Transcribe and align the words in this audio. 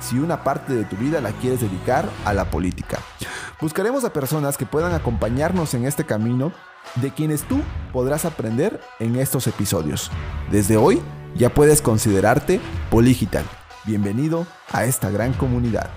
si 0.00 0.18
una 0.18 0.44
parte 0.44 0.74
de 0.74 0.84
tu 0.84 0.96
vida 0.96 1.20
la 1.20 1.32
quieres 1.32 1.60
dedicar 1.60 2.08
a 2.24 2.32
la 2.32 2.50
política. 2.50 2.98
Buscaremos 3.60 4.04
a 4.04 4.12
personas 4.12 4.56
que 4.56 4.66
puedan 4.66 4.92
acompañarnos 4.92 5.74
en 5.74 5.84
este 5.84 6.04
camino 6.04 6.52
de 6.96 7.12
quienes 7.12 7.42
tú 7.42 7.60
podrás 7.92 8.24
aprender 8.24 8.80
en 8.98 9.16
estos 9.16 9.46
episodios. 9.46 10.10
Desde 10.50 10.76
hoy 10.76 11.00
ya 11.36 11.54
puedes 11.54 11.80
considerarte 11.80 12.60
Poligital. 12.90 13.44
Bienvenido 13.84 14.46
a 14.70 14.84
esta 14.84 15.10
gran 15.10 15.32
comunidad. 15.32 15.90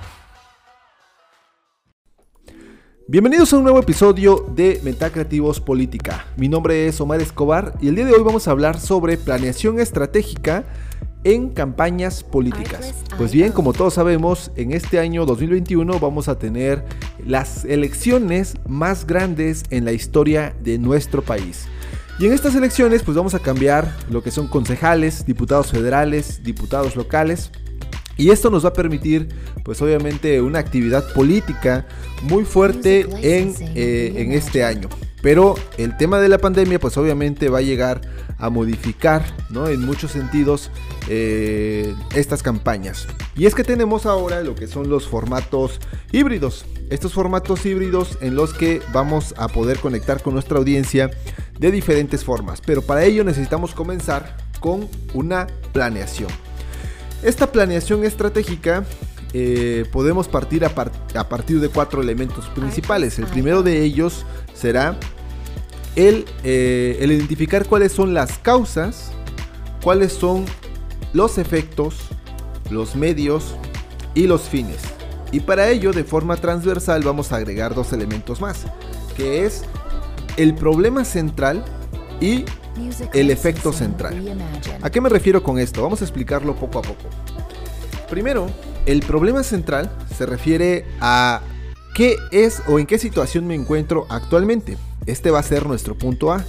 Bienvenidos 3.07 3.53
a 3.53 3.57
un 3.57 3.63
nuevo 3.63 3.79
episodio 3.79 4.47
de 4.55 4.81
Mental 4.83 5.11
Creativos 5.11 5.61
Política. 5.61 6.25
Mi 6.37 6.49
nombre 6.49 6.87
es 6.87 6.99
Omar 6.99 7.21
Escobar 7.21 7.75
y 7.79 7.89
el 7.89 7.95
día 7.95 8.05
de 8.05 8.13
hoy 8.13 8.23
vamos 8.23 8.47
a 8.47 8.51
hablar 8.51 8.79
sobre 8.79 9.17
planeación 9.17 9.79
estratégica 9.79 10.63
en 11.25 11.49
campañas 11.49 12.23
políticas. 12.23 12.93
Pues 13.17 13.33
bien, 13.33 13.51
como 13.51 13.73
todos 13.73 13.95
sabemos, 13.95 14.51
en 14.55 14.71
este 14.71 14.99
año 14.99 15.25
2021 15.25 15.99
vamos 15.99 16.29
a 16.29 16.39
tener 16.39 16.85
las 17.25 17.65
elecciones 17.65 18.53
más 18.67 19.05
grandes 19.05 19.63
en 19.71 19.83
la 19.83 19.91
historia 19.91 20.55
de 20.61 20.77
nuestro 20.77 21.21
país. 21.21 21.67
Y 22.19 22.27
en 22.27 22.33
estas 22.33 22.55
elecciones 22.55 23.01
pues 23.03 23.17
vamos 23.17 23.33
a 23.33 23.39
cambiar 23.39 23.91
lo 24.09 24.23
que 24.23 24.31
son 24.31 24.47
concejales, 24.47 25.25
diputados 25.25 25.71
federales, 25.71 26.43
diputados 26.43 26.95
locales. 26.95 27.49
Y 28.17 28.29
esto 28.29 28.49
nos 28.49 28.63
va 28.63 28.69
a 28.69 28.73
permitir 28.73 29.27
pues 29.63 29.81
obviamente 29.81 30.39
una 30.39 30.59
actividad 30.59 31.11
política 31.13 31.87
muy 32.21 32.45
fuerte 32.45 33.07
en, 33.21 33.53
eh, 33.75 34.13
en 34.15 34.31
este 34.31 34.63
año. 34.63 34.89
Pero 35.25 35.55
el 35.79 35.97
tema 35.97 36.19
de 36.19 36.29
la 36.29 36.37
pandemia 36.37 36.79
pues 36.79 36.95
obviamente 36.97 37.49
va 37.49 37.57
a 37.57 37.63
llegar 37.63 37.99
a 38.37 38.51
modificar 38.51 39.25
¿no? 39.49 39.67
en 39.67 39.83
muchos 39.83 40.11
sentidos 40.11 40.69
eh, 41.09 41.95
estas 42.13 42.43
campañas. 42.43 43.07
Y 43.35 43.47
es 43.47 43.55
que 43.55 43.63
tenemos 43.63 44.05
ahora 44.05 44.43
lo 44.43 44.53
que 44.53 44.67
son 44.67 44.87
los 44.87 45.07
formatos 45.07 45.79
híbridos. 46.11 46.67
Estos 46.91 47.13
formatos 47.13 47.65
híbridos 47.65 48.19
en 48.21 48.35
los 48.35 48.53
que 48.53 48.83
vamos 48.93 49.33
a 49.39 49.47
poder 49.47 49.79
conectar 49.79 50.21
con 50.21 50.35
nuestra 50.35 50.59
audiencia 50.59 51.09
de 51.57 51.71
diferentes 51.71 52.23
formas. 52.23 52.61
Pero 52.63 52.83
para 52.83 53.03
ello 53.03 53.23
necesitamos 53.23 53.73
comenzar 53.73 54.37
con 54.59 54.87
una 55.15 55.47
planeación. 55.73 56.29
Esta 57.23 57.51
planeación 57.51 58.03
estratégica 58.03 58.85
eh, 59.33 59.85
podemos 59.91 60.27
partir 60.27 60.65
a, 60.65 60.71
a, 61.15 61.29
partir 61.29 61.59
de 61.61 61.69
cuatro 61.69 62.03
elementos 62.03 62.45
principales. 62.49 63.17
El 63.17 63.25
primero 63.25 63.63
de 63.63 63.81
ellos 63.81 64.23
será 64.53 64.99
eh, 65.95 66.97
el, 66.99 67.11
identificar 67.11 67.65
cuáles 67.65 67.91
son 67.91 68.13
las 68.13 68.37
causas, 68.39 69.11
cuáles 69.83 70.13
son 70.13 70.45
los 71.13 71.37
efectos, 71.37 71.95
los 72.69 72.95
medios 72.95 73.55
y 74.13 74.27
los 74.27 74.43
fines. 74.43 74.81
Y 75.31 75.39
para 75.41 75.69
ello, 75.69 75.91
de 75.91 76.03
forma 76.03 76.37
transversal, 76.37 77.03
vamos 77.03 77.31
a 77.31 77.37
agregar 77.37 77.73
dos 77.73 77.93
elementos 77.93 78.41
más, 78.41 78.65
que 79.15 79.45
es 79.45 79.63
el 80.37 80.53
problema 80.55 81.05
central 81.05 81.63
y 82.19 82.45
el 83.13 83.31
efecto 83.31 83.71
central. 83.71 84.37
¿A 84.81 84.89
qué 84.89 85.01
me 85.01 85.09
refiero 85.09 85.43
con 85.43 85.59
esto? 85.59 85.81
Vamos 85.81 86.01
a 86.01 86.05
explicarlo 86.05 86.55
poco 86.55 86.79
a 86.79 86.81
poco. 86.81 87.09
Primero, 88.09 88.47
el 88.85 88.99
problema 89.01 89.43
central 89.43 89.91
se 90.15 90.25
refiere 90.25 90.85
a 90.99 91.41
qué 91.95 92.17
es 92.31 92.61
o 92.67 92.79
en 92.79 92.85
qué 92.85 92.99
situación 92.99 93.47
me 93.47 93.55
encuentro 93.55 94.05
actualmente. 94.09 94.77
Este 95.05 95.31
va 95.31 95.39
a 95.39 95.43
ser 95.43 95.65
nuestro 95.65 95.95
punto 95.95 96.31
A. 96.31 96.43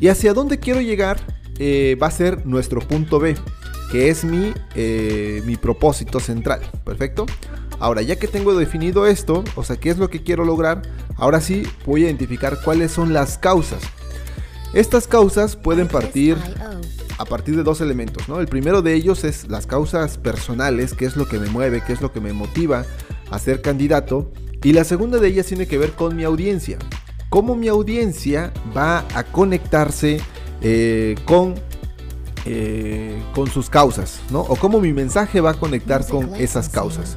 Y 0.00 0.08
hacia 0.08 0.34
dónde 0.34 0.58
quiero 0.58 0.80
llegar 0.80 1.18
eh, 1.58 1.96
va 2.02 2.08
a 2.08 2.10
ser 2.10 2.46
nuestro 2.46 2.80
punto 2.80 3.20
B, 3.20 3.36
que 3.92 4.08
es 4.08 4.24
mi, 4.24 4.52
eh, 4.74 5.42
mi 5.46 5.56
propósito 5.56 6.20
central. 6.20 6.60
Perfecto. 6.84 7.26
Ahora, 7.78 8.02
ya 8.02 8.16
que 8.16 8.28
tengo 8.28 8.54
definido 8.54 9.06
esto, 9.06 9.44
o 9.56 9.64
sea, 9.64 9.76
qué 9.76 9.90
es 9.90 9.98
lo 9.98 10.08
que 10.08 10.22
quiero 10.22 10.44
lograr, 10.44 10.82
ahora 11.16 11.40
sí 11.40 11.64
voy 11.86 12.02
a 12.02 12.06
identificar 12.06 12.60
cuáles 12.62 12.92
son 12.92 13.12
las 13.12 13.38
causas. 13.38 13.82
Estas 14.72 15.06
causas 15.06 15.56
pueden 15.56 15.86
partir 15.86 16.36
a 17.18 17.24
partir 17.24 17.54
de 17.56 17.62
dos 17.62 17.80
elementos, 17.80 18.28
¿no? 18.28 18.40
El 18.40 18.48
primero 18.48 18.82
de 18.82 18.94
ellos 18.94 19.22
es 19.22 19.48
las 19.48 19.66
causas 19.66 20.18
personales, 20.18 20.94
qué 20.94 21.04
es 21.04 21.16
lo 21.16 21.26
que 21.26 21.38
me 21.38 21.48
mueve, 21.48 21.82
qué 21.86 21.92
es 21.92 22.00
lo 22.00 22.12
que 22.12 22.20
me 22.20 22.32
motiva 22.32 22.84
a 23.30 23.38
ser 23.38 23.62
candidato. 23.62 24.32
Y 24.64 24.72
la 24.72 24.82
segunda 24.82 25.18
de 25.18 25.28
ellas 25.28 25.46
tiene 25.46 25.68
que 25.68 25.78
ver 25.78 25.92
con 25.92 26.16
mi 26.16 26.24
audiencia 26.24 26.78
cómo 27.34 27.56
mi 27.56 27.66
audiencia 27.66 28.52
va 28.76 29.04
a 29.12 29.24
conectarse 29.24 30.20
eh, 30.62 31.16
con, 31.24 31.56
eh, 32.44 33.20
con 33.34 33.50
sus 33.50 33.68
causas, 33.68 34.20
¿no? 34.30 34.42
O 34.42 34.54
cómo 34.54 34.80
mi 34.80 34.92
mensaje 34.92 35.40
va 35.40 35.50
a 35.50 35.54
conectar 35.54 36.06
con 36.06 36.32
esas 36.36 36.68
causas. 36.68 37.16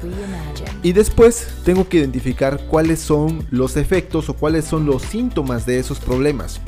Y 0.82 0.92
después 0.92 1.46
tengo 1.64 1.88
que 1.88 1.98
identificar 1.98 2.66
cuáles 2.66 2.98
son 2.98 3.46
los 3.52 3.76
efectos 3.76 4.28
o 4.28 4.34
cuáles 4.34 4.64
son 4.64 4.86
los 4.86 5.02
síntomas 5.02 5.66
de 5.66 5.78
esos 5.78 6.00
problemas. 6.00 6.60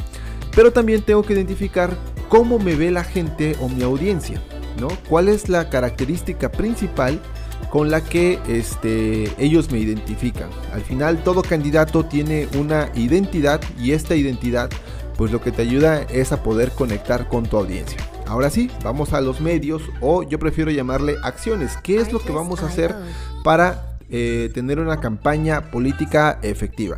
Pero 0.54 0.72
también 0.72 1.02
tengo 1.02 1.24
que 1.24 1.32
identificar 1.32 1.98
cómo 2.28 2.60
me 2.60 2.76
ve 2.76 2.92
la 2.92 3.02
gente 3.02 3.56
o 3.60 3.68
mi 3.68 3.82
audiencia, 3.82 4.40
¿no? 4.78 4.86
¿Cuál 5.08 5.28
es 5.28 5.48
la 5.48 5.70
característica 5.70 6.52
principal 6.52 7.20
con 7.68 7.90
la 7.90 8.02
que 8.02 8.38
este, 8.48 9.32
ellos 9.38 9.70
me 9.70 9.78
identifican. 9.78 10.50
Al 10.72 10.82
final 10.82 11.22
todo 11.22 11.42
candidato 11.42 12.04
tiene 12.04 12.48
una 12.58 12.90
identidad 12.94 13.60
y 13.78 13.92
esta 13.92 14.16
identidad 14.16 14.70
pues 15.16 15.30
lo 15.32 15.40
que 15.42 15.52
te 15.52 15.60
ayuda 15.60 16.02
es 16.02 16.32
a 16.32 16.42
poder 16.42 16.70
conectar 16.72 17.28
con 17.28 17.44
tu 17.44 17.58
audiencia. 17.58 17.98
Ahora 18.26 18.48
sí, 18.48 18.70
vamos 18.82 19.12
a 19.12 19.20
los 19.20 19.40
medios 19.40 19.82
o 20.00 20.22
yo 20.22 20.38
prefiero 20.38 20.70
llamarle 20.70 21.16
acciones. 21.22 21.76
¿Qué 21.82 21.96
es 21.96 22.12
lo 22.12 22.20
que 22.20 22.32
vamos 22.32 22.62
a 22.62 22.66
hacer 22.68 22.94
para 23.44 23.98
eh, 24.08 24.50
tener 24.54 24.78
una 24.78 25.00
campaña 25.00 25.70
política 25.70 26.38
efectiva? 26.42 26.96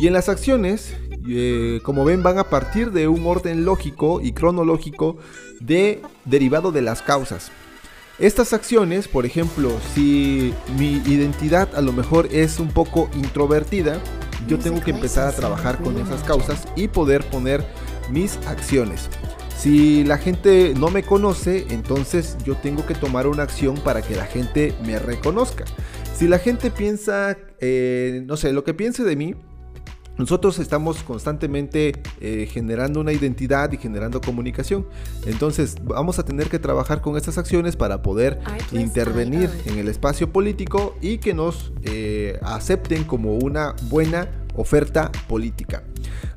Y 0.00 0.08
en 0.08 0.14
las 0.14 0.28
acciones, 0.28 0.96
eh, 1.28 1.80
como 1.84 2.04
ven, 2.04 2.22
van 2.22 2.38
a 2.38 2.44
partir 2.44 2.90
de 2.90 3.06
un 3.06 3.24
orden 3.26 3.64
lógico 3.64 4.20
y 4.20 4.32
cronológico 4.32 5.18
de 5.60 6.02
derivado 6.24 6.72
de 6.72 6.82
las 6.82 7.02
causas. 7.02 7.52
Estas 8.20 8.52
acciones, 8.52 9.08
por 9.08 9.26
ejemplo, 9.26 9.72
si 9.92 10.54
mi 10.78 11.02
identidad 11.06 11.74
a 11.74 11.80
lo 11.80 11.92
mejor 11.92 12.28
es 12.30 12.60
un 12.60 12.68
poco 12.68 13.10
introvertida, 13.16 14.00
yo 14.46 14.56
tengo 14.58 14.80
que 14.80 14.92
empezar 14.92 15.26
a 15.26 15.32
trabajar 15.32 15.82
con 15.82 15.98
esas 15.98 16.22
causas 16.22 16.68
y 16.76 16.86
poder 16.86 17.24
poner 17.24 17.64
mis 18.10 18.36
acciones. 18.46 19.08
Si 19.56 20.04
la 20.04 20.18
gente 20.18 20.74
no 20.76 20.90
me 20.90 21.02
conoce, 21.02 21.66
entonces 21.70 22.36
yo 22.44 22.54
tengo 22.56 22.86
que 22.86 22.94
tomar 22.94 23.26
una 23.26 23.42
acción 23.42 23.76
para 23.76 24.00
que 24.00 24.14
la 24.14 24.26
gente 24.26 24.74
me 24.86 24.98
reconozca. 25.00 25.64
Si 26.14 26.28
la 26.28 26.38
gente 26.38 26.70
piensa, 26.70 27.36
eh, 27.58 28.22
no 28.26 28.36
sé, 28.36 28.52
lo 28.52 28.62
que 28.62 28.74
piense 28.74 29.02
de 29.02 29.16
mí, 29.16 29.34
nosotros 30.16 30.58
estamos 30.58 31.02
constantemente 31.02 32.02
eh, 32.20 32.48
generando 32.50 33.00
una 33.00 33.12
identidad 33.12 33.72
y 33.72 33.78
generando 33.78 34.20
comunicación. 34.20 34.86
Entonces 35.26 35.76
vamos 35.82 36.18
a 36.18 36.24
tener 36.24 36.48
que 36.48 36.58
trabajar 36.58 37.00
con 37.00 37.16
estas 37.16 37.38
acciones 37.38 37.76
para 37.76 38.02
poder 38.02 38.40
intervenir 38.72 39.50
en 39.66 39.78
el 39.78 39.88
espacio 39.88 40.32
político 40.32 40.96
y 41.00 41.18
que 41.18 41.34
nos 41.34 41.72
eh, 41.82 42.38
acepten 42.42 43.04
como 43.04 43.34
una 43.34 43.74
buena 43.88 44.28
oferta 44.54 45.10
política. 45.28 45.82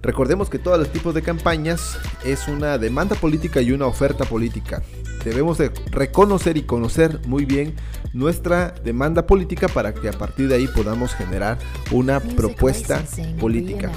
Recordemos 0.01 0.49
que 0.49 0.59
todos 0.59 0.79
los 0.79 0.91
tipos 0.91 1.13
de 1.13 1.21
campañas 1.21 1.97
es 2.25 2.47
una 2.47 2.77
demanda 2.77 3.15
política 3.15 3.61
y 3.61 3.71
una 3.71 3.85
oferta 3.85 4.25
política. 4.25 4.81
Debemos 5.27 5.57
de 5.57 5.71
reconocer 5.91 6.55
y 6.55 6.61
conocer 6.61 7.19
muy 7.27 7.43
bien 7.43 7.75
nuestra 8.13 8.73
demanda 8.83 9.27
política 9.27 9.67
para 9.67 9.93
que 9.93 10.07
a 10.07 10.13
partir 10.13 10.47
de 10.47 10.55
ahí 10.55 10.67
podamos 10.67 11.13
generar 11.13 11.57
una 11.91 12.21
propuesta 12.21 13.03
política. 13.37 13.91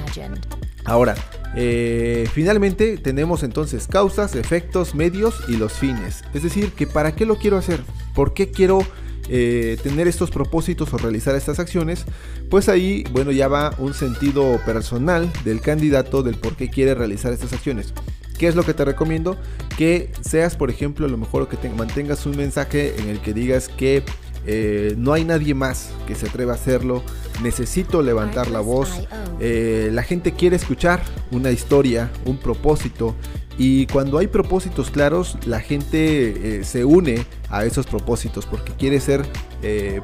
Ahora, 0.84 1.14
eh, 1.54 2.28
finalmente 2.32 2.98
tenemos 2.98 3.44
entonces 3.44 3.86
causas, 3.86 4.34
efectos, 4.34 4.96
medios 4.96 5.40
y 5.46 5.56
los 5.56 5.74
fines. 5.74 6.24
Es 6.34 6.42
decir, 6.42 6.72
que 6.72 6.88
para 6.88 7.14
qué 7.14 7.26
lo 7.26 7.36
quiero 7.36 7.56
hacer, 7.58 7.80
por 8.12 8.34
qué 8.34 8.50
quiero 8.50 8.80
eh, 9.28 9.78
tener 9.84 10.08
estos 10.08 10.32
propósitos 10.32 10.92
o 10.92 10.98
realizar 10.98 11.36
estas 11.36 11.60
acciones, 11.60 12.06
pues 12.50 12.68
ahí, 12.68 13.04
bueno, 13.12 13.30
ya 13.30 13.46
va 13.46 13.72
un 13.78 13.94
sentido 13.94 14.60
personal 14.66 15.32
del 15.44 15.60
candidato 15.60 16.24
del 16.24 16.34
por 16.34 16.56
qué 16.56 16.68
quiere 16.68 16.96
realizar 16.96 17.32
estas 17.32 17.52
acciones. 17.52 17.94
¿Qué 18.40 18.48
es 18.48 18.54
lo 18.54 18.62
que 18.62 18.72
te 18.72 18.86
recomiendo? 18.86 19.36
Que 19.76 20.10
seas, 20.22 20.56
por 20.56 20.70
ejemplo, 20.70 21.04
a 21.04 21.10
lo 21.10 21.18
mejor 21.18 21.46
que 21.46 21.58
te 21.58 21.68
mantengas 21.68 22.24
un 22.24 22.38
mensaje 22.38 22.98
en 22.98 23.10
el 23.10 23.20
que 23.20 23.34
digas 23.34 23.68
que 23.68 24.02
eh, 24.46 24.94
no 24.96 25.12
hay 25.12 25.26
nadie 25.26 25.52
más 25.52 25.90
que 26.06 26.14
se 26.14 26.26
atreva 26.26 26.52
a 26.52 26.54
hacerlo, 26.54 27.02
necesito 27.42 28.00
levantar 28.00 28.48
la 28.48 28.60
voz, 28.60 28.88
eh, 29.40 29.90
la 29.92 30.02
gente 30.02 30.32
quiere 30.32 30.56
escuchar 30.56 31.02
una 31.30 31.50
historia, 31.50 32.10
un 32.24 32.38
propósito, 32.38 33.14
y 33.62 33.86
cuando 33.88 34.16
hay 34.16 34.26
propósitos 34.26 34.90
claros, 34.90 35.36
la 35.44 35.60
gente 35.60 36.60
eh, 36.60 36.64
se 36.64 36.86
une 36.86 37.26
a 37.50 37.66
esos 37.66 37.86
propósitos 37.86 38.46
porque 38.46 38.72
quiere 38.72 39.00
ser 39.00 39.26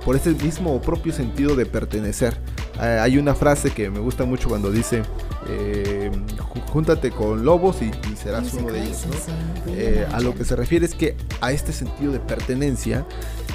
por 0.04 0.16
ese 0.16 0.32
mismo 0.32 0.82
propio 0.82 1.14
sentido 1.14 1.56
de 1.56 1.64
pertenecer. 1.64 2.36
hay 2.78 3.16
una 3.16 3.34
frase 3.34 3.70
que 3.70 3.88
me 3.88 4.00
gusta 4.00 4.26
mucho 4.26 4.50
cuando 4.50 4.70
dice, 4.70 5.02
júntate 6.70 7.10
con 7.10 7.42
lobos 7.42 7.78
y, 7.80 7.90
serás 8.16 8.52
uno 8.52 8.70
de 8.70 8.82
ellos. 8.82 9.06
a 10.12 10.20
lo 10.20 10.34
que 10.34 10.44
se 10.44 10.56
refiere 10.56 10.84
es 10.84 10.94
que 10.94 11.16
a 11.40 11.52
este 11.52 11.72
sentido 11.72 12.12
de 12.12 12.20
pertenencia 12.20 13.06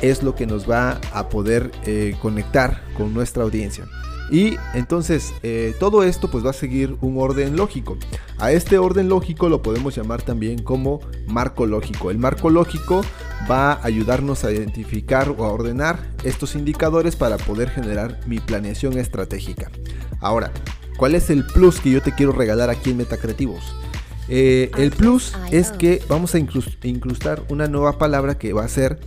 es 0.01 0.24
lo 0.24 0.36
que 0.36 0.48
nos 0.48 0.69
va 0.69 1.00
a 1.13 1.30
poder 1.30 1.71
eh, 1.86 2.15
conectar 2.21 2.81
con 2.98 3.13
nuestra 3.13 3.44
audiencia. 3.44 3.86
Y 4.31 4.55
entonces 4.73 5.33
eh, 5.43 5.75
todo 5.77 6.03
esto 6.03 6.31
pues 6.31 6.45
va 6.45 6.51
a 6.51 6.53
seguir 6.53 6.95
un 7.01 7.17
orden 7.17 7.57
lógico. 7.57 7.97
A 8.37 8.53
este 8.53 8.77
orden 8.77 9.09
lógico 9.09 9.49
lo 9.49 9.61
podemos 9.61 9.93
llamar 9.93 10.21
también 10.21 10.63
como 10.63 11.01
marco 11.27 11.65
lógico. 11.65 12.09
El 12.09 12.17
marco 12.17 12.49
lógico 12.49 13.01
va 13.49 13.73
a 13.73 13.85
ayudarnos 13.85 14.45
a 14.45 14.51
identificar 14.51 15.35
o 15.37 15.43
a 15.43 15.51
ordenar 15.51 15.99
estos 16.23 16.55
indicadores 16.55 17.17
para 17.17 17.37
poder 17.37 17.69
generar 17.69 18.21
mi 18.25 18.39
planeación 18.39 18.97
estratégica. 18.97 19.69
Ahora, 20.21 20.53
¿cuál 20.95 21.13
es 21.15 21.29
el 21.29 21.45
plus 21.45 21.81
que 21.81 21.91
yo 21.91 22.01
te 22.01 22.15
quiero 22.15 22.31
regalar 22.31 22.69
aquí 22.69 22.91
en 22.91 22.97
Metacreativos? 22.97 23.75
Eh, 24.29 24.71
el 24.77 24.91
plus 24.91 25.33
es 25.51 25.71
que 25.73 26.01
vamos 26.07 26.35
a 26.35 26.39
incrustar 26.39 27.43
una 27.49 27.67
nueva 27.67 27.97
palabra 27.97 28.37
que 28.37 28.53
va 28.53 28.63
a 28.63 28.69
ser 28.69 28.97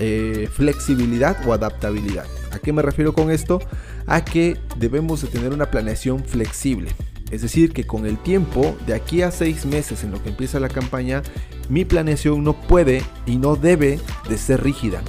eh, 0.00 0.48
flexibilidad 0.52 1.36
o 1.46 1.52
adaptabilidad. 1.52 2.24
¿A 2.50 2.58
qué 2.58 2.72
me 2.72 2.82
refiero 2.82 3.12
con 3.12 3.30
esto? 3.30 3.60
A 4.06 4.24
que 4.24 4.58
debemos 4.76 5.22
de 5.22 5.28
tener 5.28 5.52
una 5.52 5.70
planeación 5.70 6.24
flexible. 6.24 6.90
Es 7.30 7.40
decir, 7.40 7.72
que 7.72 7.84
con 7.84 8.04
el 8.04 8.18
tiempo, 8.18 8.76
de 8.86 8.92
aquí 8.92 9.22
a 9.22 9.30
seis 9.30 9.64
meses 9.64 10.04
en 10.04 10.10
lo 10.10 10.22
que 10.22 10.28
empieza 10.28 10.60
la 10.60 10.68
campaña, 10.68 11.22
mi 11.70 11.86
planeación 11.86 12.44
no 12.44 12.52
puede 12.52 13.02
y 13.24 13.36
no 13.36 13.56
debe 13.56 13.98
de 14.28 14.36
ser 14.36 14.62
rígida, 14.62 15.00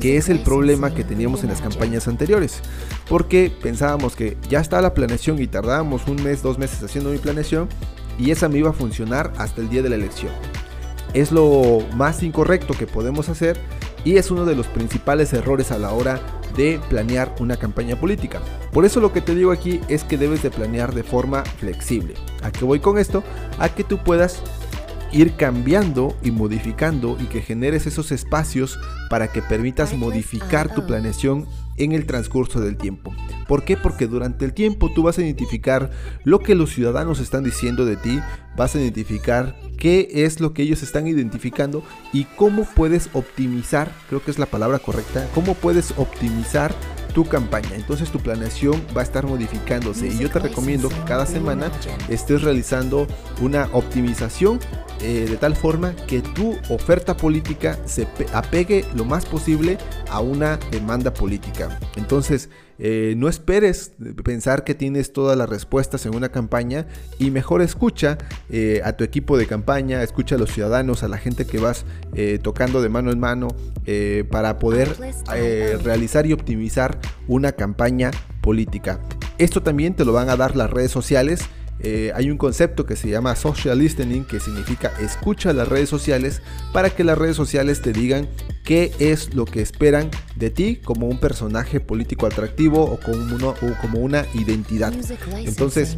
que 0.00 0.16
es 0.16 0.28
el 0.28 0.40
problema 0.40 0.92
que 0.92 1.04
teníamos 1.04 1.44
en 1.44 1.50
las 1.50 1.60
campañas 1.60 2.08
anteriores. 2.08 2.62
Porque 3.08 3.52
pensábamos 3.62 4.16
que 4.16 4.36
ya 4.48 4.58
está 4.58 4.80
la 4.80 4.92
planeación 4.92 5.40
y 5.40 5.46
tardábamos 5.46 6.08
un 6.08 6.20
mes, 6.24 6.42
dos 6.42 6.58
meses 6.58 6.82
haciendo 6.82 7.10
mi 7.10 7.18
planeación 7.18 7.68
y 8.18 8.32
esa 8.32 8.48
me 8.48 8.58
iba 8.58 8.70
a 8.70 8.72
funcionar 8.72 9.32
hasta 9.38 9.60
el 9.60 9.68
día 9.68 9.82
de 9.82 9.90
la 9.90 9.94
elección. 9.94 10.32
Es 11.14 11.30
lo 11.30 11.86
más 11.94 12.24
incorrecto 12.24 12.74
que 12.74 12.88
podemos 12.88 13.28
hacer 13.28 13.56
y 14.04 14.16
es 14.16 14.32
uno 14.32 14.44
de 14.44 14.56
los 14.56 14.66
principales 14.66 15.32
errores 15.32 15.70
a 15.70 15.78
la 15.78 15.92
hora 15.92 16.20
de 16.56 16.80
planear 16.88 17.34
una 17.40 17.56
campaña 17.56 17.98
política. 17.98 18.40
Por 18.72 18.84
eso 18.84 19.00
lo 19.00 19.12
que 19.12 19.20
te 19.20 19.34
digo 19.34 19.52
aquí 19.52 19.80
es 19.88 20.04
que 20.04 20.18
debes 20.18 20.42
de 20.42 20.50
planear 20.50 20.94
de 20.94 21.02
forma 21.02 21.44
flexible. 21.44 22.14
¿A 22.42 22.50
qué 22.50 22.64
voy 22.64 22.80
con 22.80 22.98
esto? 22.98 23.22
A 23.58 23.68
que 23.68 23.84
tú 23.84 23.98
puedas 23.98 24.42
ir 25.12 25.34
cambiando 25.36 26.16
y 26.22 26.30
modificando 26.30 27.16
y 27.20 27.24
que 27.24 27.40
generes 27.40 27.86
esos 27.86 28.12
espacios 28.12 28.78
para 29.08 29.28
que 29.28 29.42
permitas 29.42 29.94
modificar 29.94 30.74
tu 30.74 30.86
planeación 30.86 31.46
en 31.76 31.92
el 31.92 32.06
transcurso 32.06 32.60
del 32.60 32.76
tiempo. 32.76 33.14
¿Por 33.46 33.64
qué? 33.64 33.76
Porque 33.76 34.06
durante 34.06 34.44
el 34.44 34.52
tiempo 34.52 34.90
tú 34.92 35.04
vas 35.04 35.16
a 35.18 35.22
identificar 35.22 35.90
lo 36.24 36.40
que 36.40 36.54
los 36.54 36.74
ciudadanos 36.74 37.20
están 37.20 37.44
diciendo 37.44 37.84
de 37.86 37.96
ti, 37.96 38.20
vas 38.58 38.74
a 38.74 38.80
identificar 38.80 39.56
qué 39.78 40.08
es 40.12 40.40
lo 40.40 40.52
que 40.52 40.62
ellos 40.62 40.82
están 40.82 41.06
identificando 41.06 41.82
y 42.12 42.24
cómo 42.24 42.64
puedes 42.64 43.08
optimizar, 43.14 43.90
creo 44.08 44.22
que 44.22 44.32
es 44.32 44.38
la 44.38 44.46
palabra 44.46 44.80
correcta, 44.80 45.26
cómo 45.34 45.54
puedes 45.54 45.94
optimizar 45.96 46.74
tu 47.14 47.24
campaña. 47.24 47.70
Entonces 47.74 48.10
tu 48.10 48.18
planeación 48.18 48.84
va 48.94 49.00
a 49.00 49.04
estar 49.04 49.26
modificándose 49.26 50.08
y 50.08 50.18
yo 50.18 50.30
te 50.30 50.40
recomiendo 50.40 50.88
que 50.88 51.02
cada 51.06 51.24
semana 51.24 51.70
estés 52.08 52.42
realizando 52.42 53.06
una 53.40 53.68
optimización 53.72 54.58
eh, 55.00 55.26
de 55.30 55.36
tal 55.36 55.54
forma 55.54 55.94
que 56.06 56.20
tu 56.20 56.56
oferta 56.68 57.16
política 57.16 57.78
se 57.86 58.08
apegue 58.32 58.84
lo 58.96 59.04
más 59.04 59.24
posible 59.24 59.78
a 60.10 60.20
una 60.20 60.58
demanda 60.72 61.14
política. 61.14 61.78
Entonces, 61.96 62.50
eh, 62.78 63.14
no 63.16 63.28
esperes 63.28 63.92
pensar 64.24 64.64
que 64.64 64.74
tienes 64.74 65.12
todas 65.12 65.36
las 65.36 65.48
respuestas 65.48 66.06
en 66.06 66.14
una 66.14 66.30
campaña 66.30 66.86
y 67.18 67.30
mejor 67.30 67.62
escucha 67.62 68.18
eh, 68.50 68.80
a 68.84 68.92
tu 68.94 69.04
equipo 69.04 69.36
de 69.36 69.46
campaña, 69.46 70.02
escucha 70.02 70.36
a 70.36 70.38
los 70.38 70.52
ciudadanos, 70.52 71.02
a 71.02 71.08
la 71.08 71.18
gente 71.18 71.46
que 71.46 71.58
vas 71.58 71.84
tocando 72.42 72.82
de 72.82 72.88
mano 72.88 73.12
en 73.12 73.20
mano 73.20 73.48
para 74.30 74.58
poder 74.58 74.96
realizar 75.82 76.26
y 76.26 76.32
optimizar 76.32 76.98
una 77.28 77.52
campaña 77.52 78.10
política. 78.40 79.00
Esto 79.38 79.62
también 79.62 79.94
te 79.94 80.04
lo 80.04 80.12
van 80.12 80.30
a 80.30 80.36
dar 80.36 80.56
las 80.56 80.70
redes 80.70 80.90
sociales 80.90 81.48
eh, 81.80 82.12
hay 82.14 82.30
un 82.30 82.38
concepto 82.38 82.86
que 82.86 82.96
se 82.96 83.08
llama 83.08 83.36
social 83.36 83.78
listening, 83.78 84.24
que 84.24 84.40
significa 84.40 84.92
escucha 85.00 85.52
las 85.52 85.68
redes 85.68 85.88
sociales 85.88 86.42
para 86.72 86.90
que 86.90 87.04
las 87.04 87.16
redes 87.16 87.36
sociales 87.36 87.82
te 87.82 87.92
digan 87.92 88.28
qué 88.64 88.92
es 88.98 89.34
lo 89.34 89.44
que 89.44 89.62
esperan 89.62 90.10
de 90.34 90.50
ti 90.50 90.76
como 90.76 91.06
un 91.06 91.20
personaje 91.20 91.80
político 91.80 92.26
atractivo 92.26 92.82
o 92.84 92.98
como, 92.98 93.54
como 93.80 94.00
una 94.00 94.26
identidad. 94.34 94.92
Entonces, 95.36 95.96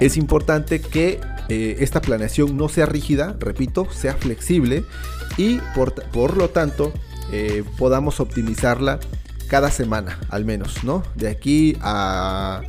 es 0.00 0.16
importante 0.16 0.80
que 0.80 1.20
eh, 1.48 1.76
esta 1.80 2.00
planeación 2.00 2.56
no 2.56 2.68
sea 2.68 2.86
rígida, 2.86 3.36
repito, 3.38 3.86
sea 3.92 4.14
flexible 4.14 4.84
y 5.36 5.60
por, 5.74 6.36
lo 6.36 6.48
tanto 6.50 6.92
eh, 7.32 7.64
podamos 7.76 8.20
optimizarla 8.20 8.98
cada 9.48 9.70
semana 9.70 10.18
al 10.28 10.44
menos, 10.44 10.84
¿no? 10.84 11.02
De 11.14 11.28
aquí 11.28 11.76
a 11.80 12.62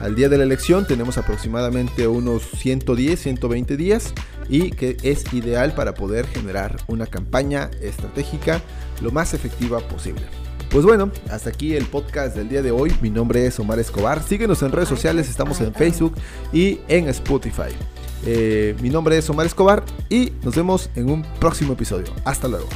al 0.00 0.14
día 0.14 0.28
de 0.28 0.38
la 0.38 0.44
elección 0.44 0.86
tenemos 0.86 1.18
aproximadamente 1.18 2.06
unos 2.08 2.42
110, 2.42 3.20
120 3.20 3.76
días 3.76 4.12
y 4.48 4.70
que 4.70 4.96
es 5.02 5.32
ideal 5.32 5.74
para 5.74 5.94
poder 5.94 6.26
generar 6.26 6.76
una 6.88 7.06
campaña 7.06 7.70
estratégica 7.80 8.60
lo 9.00 9.10
más 9.10 9.34
efectiva 9.34 9.80
posible. 9.80 10.22
Pues 10.70 10.86
bueno, 10.86 11.10
hasta 11.30 11.50
aquí 11.50 11.74
el 11.74 11.84
podcast 11.84 12.34
del 12.34 12.48
día 12.48 12.62
de 12.62 12.70
hoy. 12.70 12.94
Mi 13.02 13.10
nombre 13.10 13.46
es 13.46 13.58
Omar 13.60 13.78
Escobar. 13.78 14.22
Síguenos 14.22 14.62
en 14.62 14.72
redes 14.72 14.88
sociales, 14.88 15.28
estamos 15.28 15.60
en 15.60 15.74
Facebook 15.74 16.14
y 16.50 16.80
en 16.88 17.08
Spotify. 17.10 17.74
Eh, 18.24 18.74
mi 18.80 18.88
nombre 18.88 19.18
es 19.18 19.28
Omar 19.28 19.44
Escobar 19.44 19.84
y 20.08 20.32
nos 20.42 20.56
vemos 20.56 20.88
en 20.94 21.10
un 21.10 21.22
próximo 21.38 21.74
episodio. 21.74 22.06
Hasta 22.24 22.48
luego. 22.48 22.68